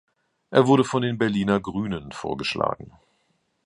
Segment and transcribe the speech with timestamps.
[0.49, 2.91] Er wurde von den Berliner Grünen vorgeschlagen.